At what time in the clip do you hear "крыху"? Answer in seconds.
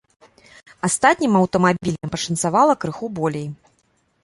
2.87-3.13